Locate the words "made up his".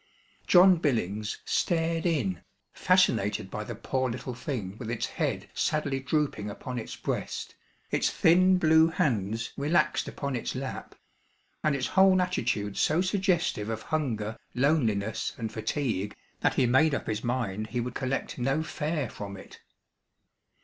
16.65-17.23